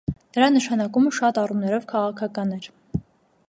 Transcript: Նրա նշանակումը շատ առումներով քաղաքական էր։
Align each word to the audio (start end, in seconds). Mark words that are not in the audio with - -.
Նրա 0.35 0.45
նշանակումը 0.53 1.11
շատ 1.17 1.39
առումներով 1.43 1.87
քաղաքական 1.95 2.57
էր։ 2.59 2.69